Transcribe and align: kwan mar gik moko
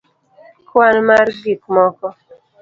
kwan 0.67 0.95
mar 1.07 1.27
gik 1.41 1.61
moko 1.73 2.07